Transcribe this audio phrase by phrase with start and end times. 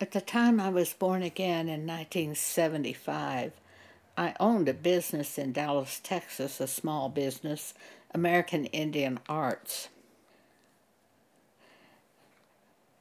[0.00, 3.52] At the time I was born again in 1975,
[4.16, 7.74] I owned a business in Dallas, Texas, a small business,
[8.14, 9.88] American Indian Arts.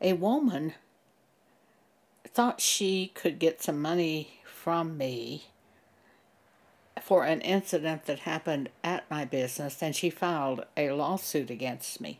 [0.01, 0.73] A woman
[2.27, 5.45] thought she could get some money from me
[7.01, 12.19] for an incident that happened at my business, and she filed a lawsuit against me.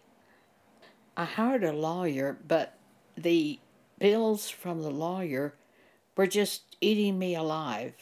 [1.17, 2.75] I hired a lawyer, but
[3.17, 3.59] the
[3.99, 5.53] bills from the lawyer
[6.15, 7.93] were just eating me alive.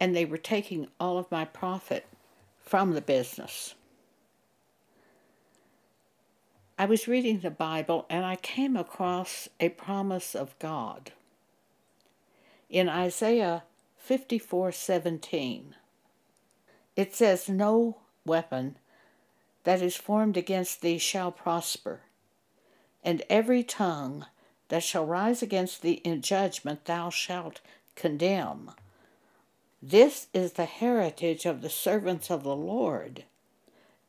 [0.00, 2.06] And they were taking all of my profit
[2.60, 3.74] from the business.
[6.78, 11.12] I was reading the Bible and I came across a promise of God.
[12.70, 13.64] In Isaiah
[14.08, 15.74] 54:17
[16.94, 18.76] it says no weapon
[19.64, 22.02] that is formed against thee shall prosper
[23.08, 24.26] and every tongue
[24.68, 27.60] that shall rise against thee in judgment thou shalt
[27.94, 28.70] condemn
[29.82, 33.24] this is the heritage of the servants of the Lord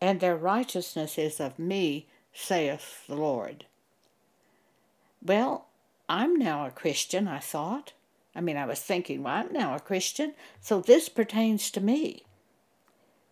[0.02, 3.66] and their righteousness is of me saith the Lord.
[5.24, 5.68] Well,
[6.08, 7.94] I'm now a Christian, I thought.
[8.36, 12.24] I mean, I was thinking, well, I'm now a Christian, so this pertains to me.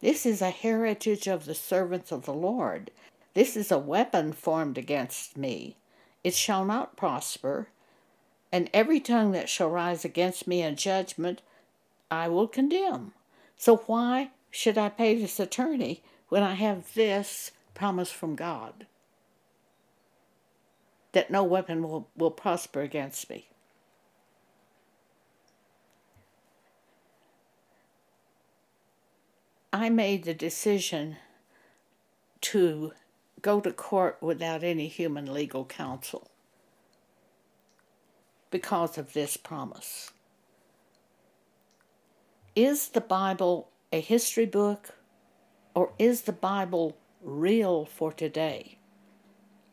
[0.02, 2.92] This is a heritage of the servants of the Lord.
[3.38, 5.78] This is a weapon formed against me.
[6.24, 7.68] It shall not prosper,
[8.52, 11.44] and every tongue that shall rise against me in judgment
[12.10, 13.14] I will condemn.
[13.56, 18.88] So why should I pay this attorney when I have this promise from God?
[21.12, 23.48] that no weapon will, will prosper against me.
[29.72, 31.18] I made the decision
[32.42, 32.94] to
[33.48, 36.30] go to court without any human legal counsel
[38.52, 40.12] because of this promise.
[42.58, 44.96] Is the Bible a history book
[45.74, 48.80] or is the Bible real for today?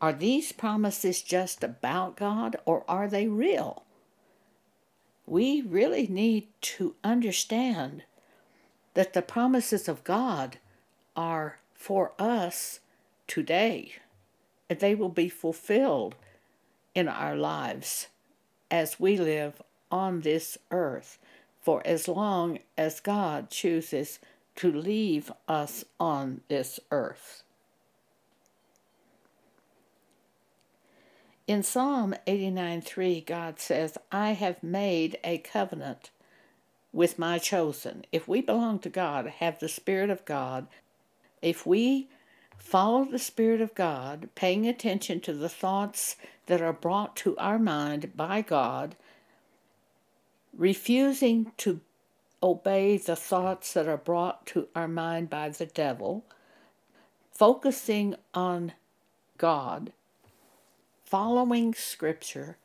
[0.01, 3.83] Are these promises just about God or are they real?
[5.27, 6.47] We really need
[6.77, 8.05] to understand
[8.95, 10.59] that the promises of God
[11.17, 12.79] are for us
[13.27, 13.95] today.
[14.69, 16.17] And they will be fulfilled
[16.95, 18.09] in our lives
[18.71, 21.19] as we live on this earth
[21.61, 24.19] for as long as God chooses
[24.57, 27.43] to leave us on this earth.
[31.47, 36.11] In Psalm 89:3, God says, I have made a covenant
[36.93, 38.05] with my chosen.
[38.13, 40.69] If we belong to God, have the Spirit of God,
[41.43, 42.09] if we
[42.59, 46.17] follow the Spirit of God, paying attention to the thoughts
[46.47, 48.97] that are brought to our mind by God,
[50.57, 51.81] refusing to
[52.43, 56.25] obey the thoughts that are brought to our mind by the devil,
[57.33, 58.73] focusing on
[59.39, 59.93] God,
[61.05, 62.59] following Scripture,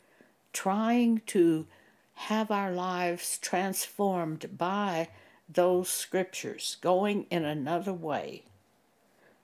[0.53, 1.65] trying to
[2.13, 5.07] have our lives transformed by
[5.47, 8.43] those Scriptures, going in another way.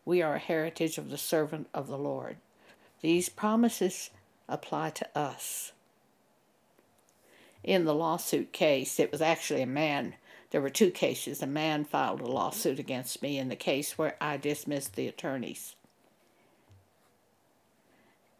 [0.06, 2.38] We are a heritage of the servant of the Lord.
[3.02, 4.12] These promises
[4.48, 5.72] apply to us.
[7.64, 10.14] In the lawsuit case, it was actually a man.
[10.52, 11.42] There were two cases.
[11.42, 15.76] A man filed a lawsuit against me in the case where I dismissed the attorneys.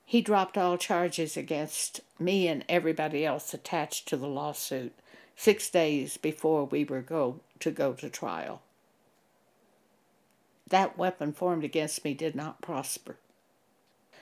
[0.06, 4.94] He dropped all charges against me and everybody else attached to the lawsuit
[5.36, 8.62] six days before we were go to go to trial.
[10.68, 13.18] That weapon formed against me did not prosper,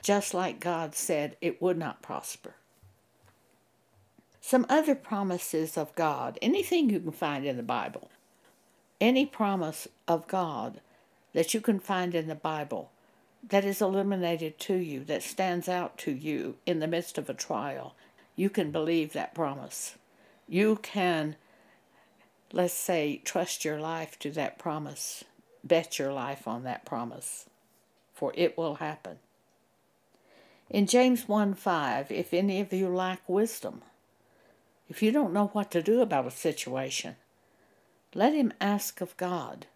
[0.02, 2.54] just like God said it would not prosper.
[4.40, 8.10] Some other promises of God, anything you can find in the Bible,
[9.00, 10.80] any promise of God
[11.32, 12.90] that you can find in the Bible
[13.48, 17.34] that is illuminated to you, that stands out to you in the midst of a
[17.34, 17.94] trial,
[18.36, 19.96] you can believe that promise.
[20.48, 21.36] You can,
[22.52, 25.24] let's say, trust your life to that promise,
[25.64, 27.46] bet your life on that promise,
[28.12, 29.18] for it will happen.
[30.70, 33.82] In James 1 5, if any of you lack wisdom,
[34.88, 37.16] if you don't know what to do about a situation,
[38.14, 39.66] let him ask of God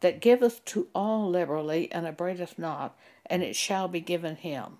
[0.00, 2.96] that giveth to all liberally and upbraideth not,
[3.26, 4.78] and it shall be given him.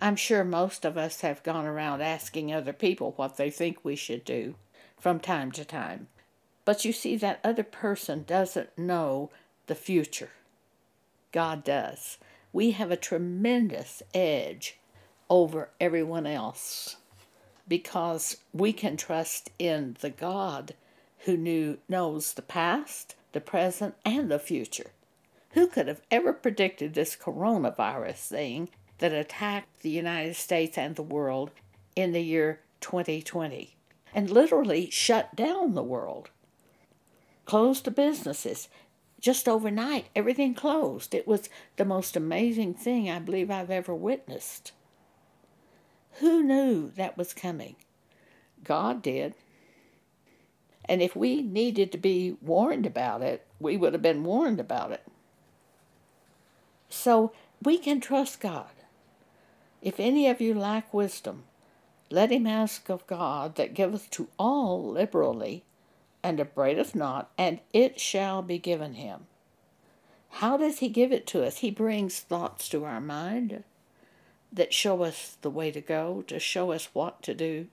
[0.00, 3.96] I'm sure most of us have gone around asking other people what they think we
[3.96, 4.54] should do
[4.98, 6.08] from time to time.
[6.70, 9.30] But you see, that other person doesn't know
[9.66, 10.30] the future.
[11.32, 12.16] God does.
[12.52, 14.78] We have a tremendous edge
[15.28, 16.94] over everyone else
[17.66, 20.74] because we can trust in the God
[21.24, 24.92] who knew knows the past, the present, and the future.
[25.54, 28.68] Who could have ever predicted this coronavirus thing
[28.98, 31.50] that attacked the United States and the world
[31.96, 33.74] in the year 2020
[34.14, 36.30] and literally shut down the world?
[37.50, 38.68] Closed the businesses.
[39.18, 41.16] Just overnight, everything closed.
[41.16, 41.48] It was
[41.78, 44.70] the most amazing thing I believe I've ever witnessed.
[46.20, 47.74] Who knew that was coming?
[48.62, 49.34] God did.
[50.84, 54.92] And if we needed to be warned about it, we would have been warned about
[54.92, 55.04] it.
[56.88, 58.70] So we can trust God.
[59.82, 61.42] If any of you lack wisdom,
[62.10, 65.64] let him ask of God that giveth to all liberally,
[66.22, 69.26] and upbraideth not, and it shall be given him.
[70.34, 71.58] How does he give it to us?
[71.58, 73.64] He brings thoughts to our mind
[74.52, 77.66] that show us the way to go, to show us what to do.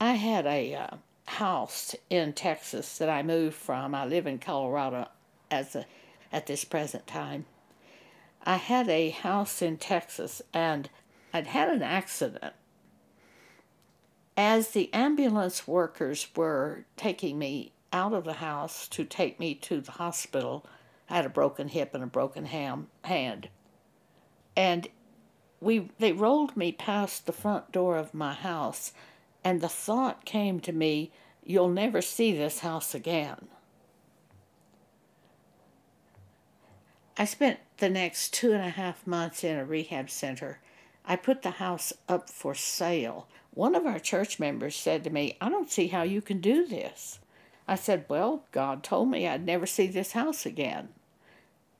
[0.00, 0.96] I had a uh,
[1.26, 3.94] house in Texas that I moved from.
[3.94, 5.08] I live in Colorado
[5.50, 5.86] as a,
[6.32, 7.46] at this present time.
[8.44, 10.88] I had a house in Texas and
[11.32, 12.54] I'd had an accident.
[14.42, 19.82] As the ambulance workers were taking me out of the house to take me to
[19.82, 20.64] the hospital,
[21.10, 23.50] I had a broken hip and a broken ham, hand.
[24.56, 24.88] And
[25.60, 28.94] we they rolled me past the front door of my house
[29.44, 31.12] and the thought came to me,
[31.44, 33.46] you'll never see this house again.
[37.18, 40.60] I spent the next two and a half months in a rehab center.
[41.04, 43.28] I put the house up for sale.
[43.52, 46.66] One of our church members said to me, I don't see how you can do
[46.66, 47.18] this.
[47.66, 50.90] I said, Well, God told me I'd never see this house again.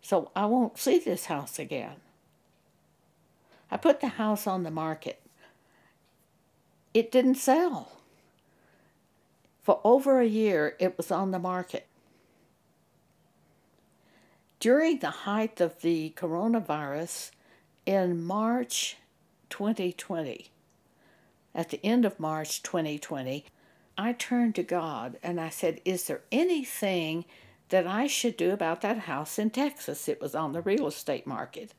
[0.03, 1.97] So I won't see this house again.
[3.71, 5.21] I put the house on the market
[6.93, 7.93] it didn't sell.
[9.63, 11.87] For over a year, it was on the market.
[14.59, 17.31] During the height of the coronavirus
[17.87, 18.97] in March
[19.51, 20.51] 2020,
[21.55, 23.45] at the end of March 2020,
[23.99, 27.25] I turned to God and I said, Is there anything
[27.69, 30.09] that I should do about that house in Texas?
[30.09, 31.73] It was on the real estate market.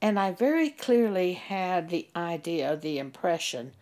[0.00, 3.72] And I very clearly had the idea, the impression,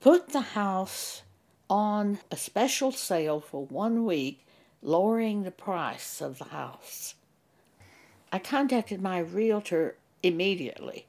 [0.00, 1.22] put the house
[1.68, 4.46] on a special sale for one week,
[4.82, 7.14] lowering the price of the house.
[8.32, 11.06] I contacted my realtor immediately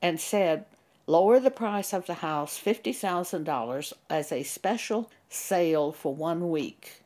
[0.00, 0.64] and said,
[1.06, 7.02] lower the price of the house $50,000 as a special sale for one week.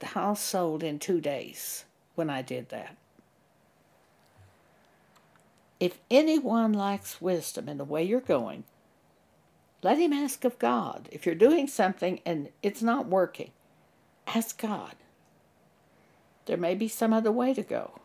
[0.00, 1.84] The house sold in two days
[2.14, 2.96] when I did that.
[5.80, 8.64] If anyone lacks wisdom in the way you're going,
[9.82, 11.08] let him ask of God.
[11.12, 13.52] If you're doing something and it's not working,
[14.26, 14.96] ask God.
[16.46, 18.00] There may be some other way to go.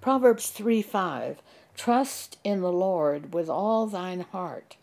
[0.00, 1.40] Proverbs 3 5
[1.76, 4.76] Trust in the Lord with all thine heart,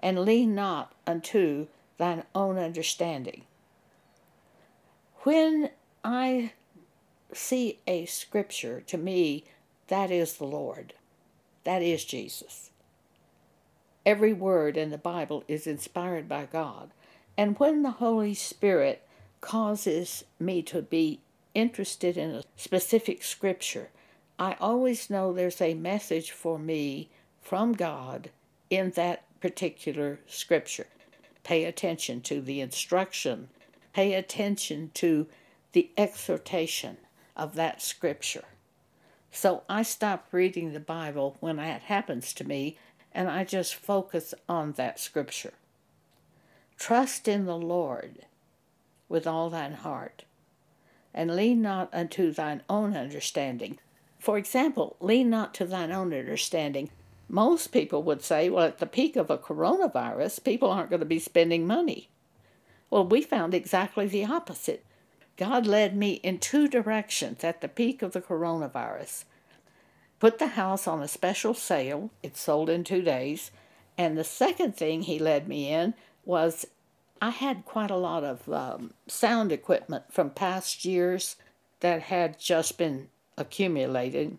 [0.00, 1.66] and lean not unto
[1.98, 3.44] thine own understanding.
[5.22, 5.70] When
[6.04, 6.52] I
[7.32, 9.44] see a scripture, to me,
[9.88, 10.94] that is the Lord.
[11.64, 12.70] That is Jesus.
[14.06, 16.90] Every word in the Bible is inspired by God.
[17.36, 19.06] And when the Holy Spirit
[19.40, 21.20] causes me to be
[21.54, 23.90] interested in a specific scripture,
[24.38, 27.08] I always know there's a message for me
[27.40, 28.30] from God
[28.68, 30.86] in that particular scripture.
[31.44, 33.48] Pay attention to the instruction,
[33.92, 35.26] pay attention to
[35.72, 36.96] the exhortation
[37.36, 38.44] of that scripture.
[39.30, 42.78] So I stop reading the Bible when that happens to me
[43.12, 45.54] and I just focus on that scripture.
[46.76, 48.26] Trust in the Lord
[49.08, 50.24] with all thine heart,
[51.12, 53.78] and lean not unto thine own understanding.
[54.24, 56.88] For example, lean not to thine own understanding.
[57.28, 61.04] Most people would say, well, at the peak of a coronavirus, people aren't going to
[61.04, 62.08] be spending money.
[62.88, 64.82] Well, we found exactly the opposite.
[65.36, 69.24] God led me in two directions at the peak of the coronavirus.
[70.20, 73.50] Put the house on a special sale, it sold in two days.
[73.98, 75.92] And the second thing he led me in
[76.24, 76.64] was
[77.20, 81.36] I had quite a lot of um, sound equipment from past years
[81.80, 84.38] that had just been accumulated.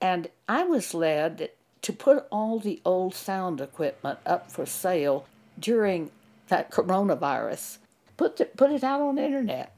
[0.00, 1.50] And I was led
[1.82, 5.26] to put all the old sound equipment up for sale
[5.58, 6.10] during
[6.48, 7.78] that coronavirus.
[8.16, 9.74] Put, the, put it out on the internet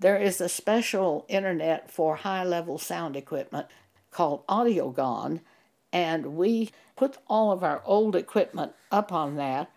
[0.00, 3.66] There is a special internet for high level sound equipment
[4.10, 5.40] called Audiogon,
[5.92, 9.70] and we put all of our old equipment up on that.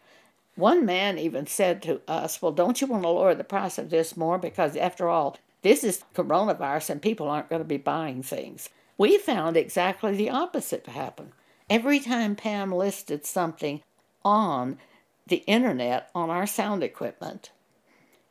[0.56, 3.89] One man even said to us, Well, don't you want to lower the price of
[3.89, 4.38] this more?
[4.38, 8.70] Because after all, this is coronavirus and people aren't going to be buying things.
[8.98, 11.32] We found exactly the opposite to happen.
[11.70, 13.82] Every time Pam listed something
[14.24, 14.77] on
[15.25, 17.51] the internet on our sound equipment,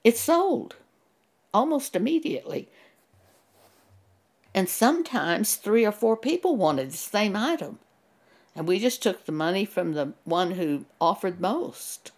[0.04, 0.76] it sold
[1.52, 2.68] almost immediately.
[4.54, 7.78] And sometimes three or four people wanted the same item.
[8.54, 12.12] And we just took the money from the one who offered most.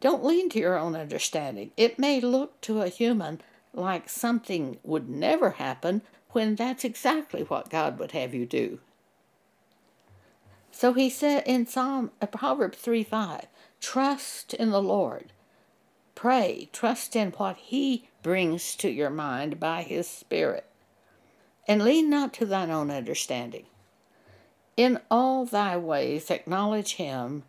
[0.00, 1.72] Don't lean to your own understanding.
[1.76, 3.40] It may look to a human
[3.72, 8.80] like something would never happen when that's exactly what God would have you do.
[10.70, 13.46] So he said in Psalm uh, Proverbs 3 5,
[13.80, 15.32] trust in the Lord.
[16.14, 20.66] Pray, trust in what he brings to your mind by his Spirit.
[21.66, 23.66] And lean not to thine own understanding.
[24.76, 27.44] In all thy ways acknowledge him,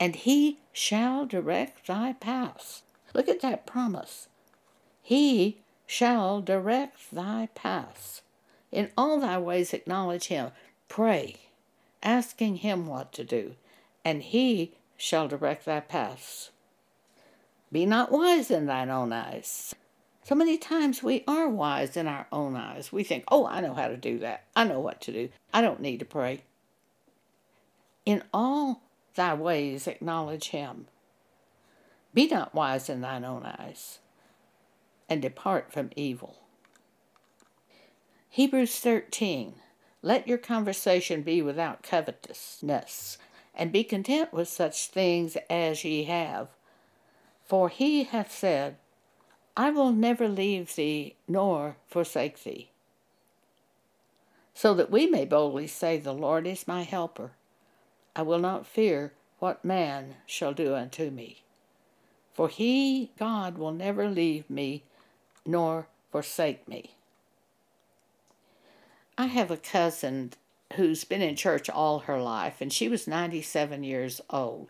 [0.00, 2.82] and he shall direct thy paths.
[3.14, 4.28] Look at that promise.
[5.02, 5.56] He
[5.86, 8.20] shall direct thy paths.
[8.70, 10.50] In all thy ways acknowledge him.
[10.88, 11.36] Pray
[12.02, 13.54] asking him what to do,
[14.04, 16.50] and he shall direct thy paths.
[17.72, 19.74] Be not wise in thine own eyes.
[20.24, 22.92] So many times we are wise in our own eyes.
[22.92, 24.44] We think, oh, I know how to do that.
[24.54, 25.30] I know what to do.
[25.54, 26.42] I don't need to pray.
[28.04, 28.82] In all
[29.16, 30.86] thy ways acknowledge him.
[32.14, 33.98] Be not wise in thine own eyes,
[35.08, 36.38] and depart from evil.
[38.30, 39.54] Hebrews 13
[40.06, 43.18] let your conversation be without covetousness,
[43.52, 46.46] and be content with such things as ye have.
[47.44, 48.76] For he hath said,
[49.56, 52.70] I will never leave thee nor forsake thee.
[54.54, 57.32] So that we may boldly say, The Lord is my helper.
[58.16, 61.42] I will not fear what man shall do unto me.
[62.32, 64.84] For he, God, will never leave me
[65.44, 66.96] nor forsake me.
[69.18, 70.32] I have a cousin
[70.76, 74.68] who's been in church all her life, and she was 97 years old.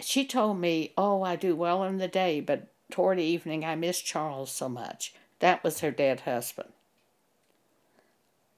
[0.00, 4.00] She told me, Oh, I do well in the day, but toward evening I miss
[4.00, 5.12] Charles so much.
[5.40, 6.70] That was her dead husband.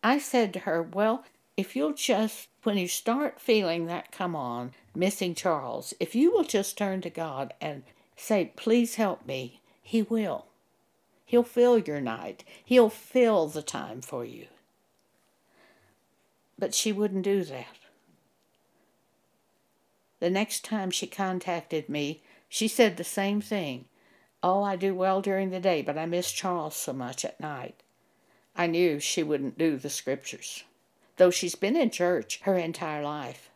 [0.05, 1.25] I said to her, Well,
[1.61, 6.45] if you'll just, when you start feeling that come on, missing Charles, if you will
[6.45, 7.83] just turn to God and
[8.17, 10.47] say, Please help me, He will.
[11.27, 12.43] He'll fill your night.
[12.65, 14.47] He'll fill the time for you.
[16.59, 17.77] But she wouldn't do that.
[20.19, 23.85] The next time she contacted me, she said the same thing.
[24.43, 27.83] Oh, I do well during the day, but I miss Charles so much at night.
[28.57, 30.65] I knew she wouldn't do the scriptures,
[31.21, 33.51] though she's been in church her entire life.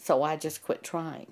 [0.00, 1.30] So I just quit trying.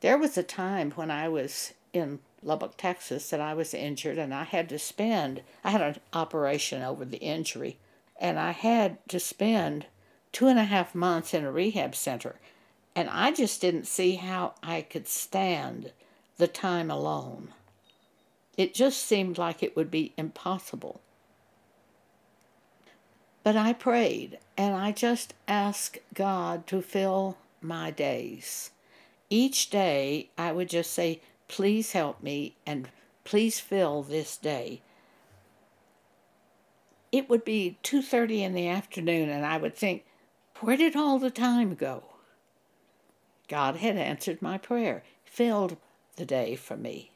[0.00, 4.32] There was a time when I was in Lubbock, Texas, that I was injured and
[4.32, 7.78] I had to spend, I had an operation over the injury,
[8.20, 9.86] and I had to spend
[10.30, 12.36] two and a half months in a rehab center.
[12.94, 15.90] And I just didn't see how I could stand
[16.36, 17.48] the time alone.
[18.56, 21.00] It just seemed like it would be impossible.
[23.42, 28.70] But I prayed and I just asked God to fill my days.
[29.28, 32.90] Each day I would just say, Please help me and
[33.24, 34.82] please fill this day.
[37.10, 40.04] It would be 2:30 in the afternoon and I would think,
[40.60, 42.04] where did all the time go?
[43.48, 45.76] God had answered my prayer, filled
[46.16, 47.10] the day for me.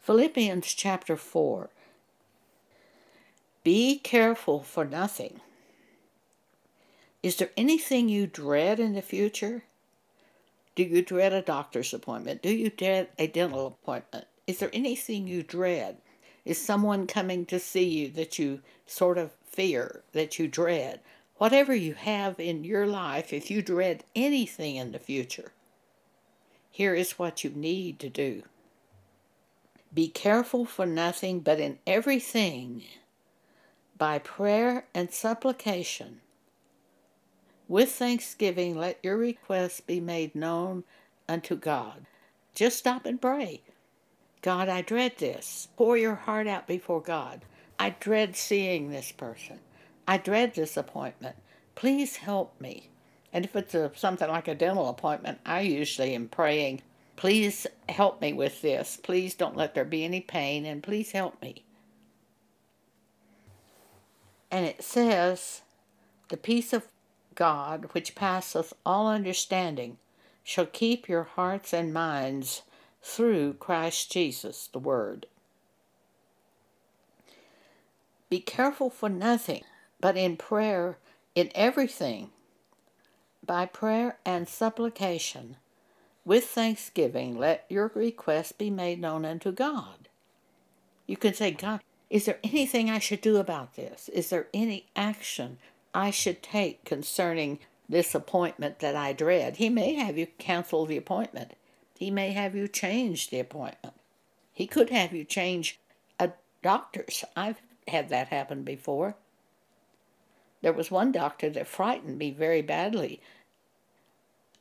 [0.00, 1.70] Philippians chapter 4.
[3.64, 5.40] Be careful for nothing.
[7.22, 9.64] Is there anything you dread in the future?
[10.74, 12.42] Do you dread a doctor's appointment?
[12.42, 14.26] Do you dread a dental appointment?
[14.46, 15.98] Is there anything you dread?
[16.44, 21.00] Is someone coming to see you that you sort of fear, that you dread?
[21.36, 25.52] Whatever you have in your life, if you dread anything in the future,
[26.70, 28.42] here is what you need to do.
[29.94, 32.82] Be careful for nothing, but in everything,
[33.98, 36.20] by prayer and supplication,
[37.68, 40.84] with thanksgiving, let your requests be made known
[41.28, 42.06] unto God.
[42.54, 43.62] Just stop and pray.
[44.42, 45.68] God, I dread this.
[45.76, 47.42] Pour your heart out before God.
[47.78, 49.60] I dread seeing this person.
[50.06, 51.36] I dread this appointment.
[51.74, 52.90] Please help me.
[53.32, 56.82] And if it's a, something like a dental appointment, I usually am praying,
[57.16, 58.98] Please help me with this.
[59.00, 61.62] Please don't let there be any pain, and please help me.
[64.52, 65.62] And it says,
[66.28, 66.86] The peace of
[67.34, 69.96] God, which passeth all understanding,
[70.44, 72.62] shall keep your hearts and minds
[73.02, 75.26] through Christ Jesus, the Word.
[78.28, 79.64] Be careful for nothing,
[80.00, 80.98] but in prayer,
[81.34, 82.30] in everything,
[83.44, 85.56] by prayer and supplication,
[86.24, 90.08] with thanksgiving, let your requests be made known unto God.
[91.06, 91.80] You can say, God,
[92.12, 94.10] is there anything I should do about this?
[94.10, 95.56] Is there any action
[95.94, 99.56] I should take concerning this appointment that I dread?
[99.56, 101.54] He may have you cancel the appointment.
[101.98, 103.94] He may have you change the appointment.
[104.52, 105.80] He could have you change
[106.20, 107.24] a doctor's.
[107.34, 109.16] I've had that happen before.
[110.60, 113.22] There was one doctor that frightened me very badly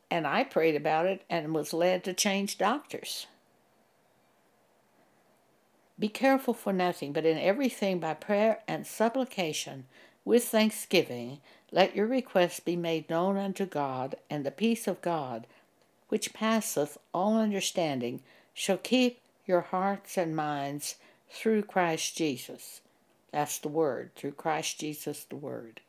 [0.09, 3.27] and I prayed about it and was led to change doctors.
[6.01, 9.85] Be careful for nothing, but in everything by prayer and supplication
[10.25, 11.41] with thanksgiving,
[11.71, 15.45] let your requests be made known unto God, and the peace of God,
[16.09, 20.95] which passeth all understanding, shall keep your hearts and minds
[21.29, 22.81] through Christ Jesus.
[23.31, 25.81] That's the Word, through Christ Jesus, the Word.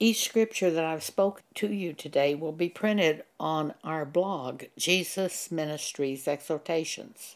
[0.00, 5.50] Each scripture that I've spoken to you today will be printed on our blog, Jesus
[5.50, 7.34] Ministries Exhortations.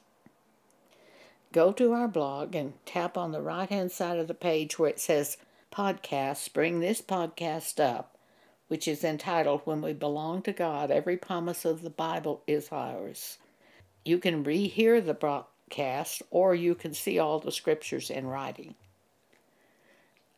[1.53, 4.91] Go to our blog and tap on the right hand side of the page where
[4.91, 5.39] it says
[5.73, 6.53] Podcasts.
[6.53, 8.17] Bring this podcast up,
[8.69, 13.39] which is entitled When We Belong to God, Every Promise of the Bible is Ours.
[14.05, 18.77] You can rehear the broadcast or you can see all the scriptures in writing.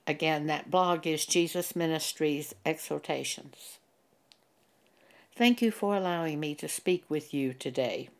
[0.06, 3.78] Again, that blog is Jesus Ministries Exhortations.
[5.34, 8.10] Thank you for allowing me to speak with you today.